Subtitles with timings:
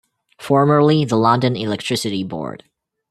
[0.39, 2.63] Formerly the London Electricity Board.